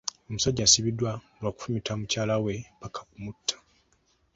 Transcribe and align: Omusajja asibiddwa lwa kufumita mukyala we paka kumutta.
Omusajja 0.29 0.63
asibiddwa 0.65 1.11
lwa 1.39 1.51
kufumita 1.55 1.91
mukyala 1.99 2.35
we 2.43 2.55
paka 2.81 3.01
kumutta. 3.09 3.55